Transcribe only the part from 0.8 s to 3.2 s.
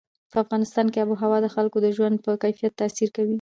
کې آب وهوا د خلکو د ژوند په کیفیت تاثیر